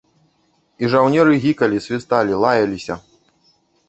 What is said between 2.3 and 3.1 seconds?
лаяліся.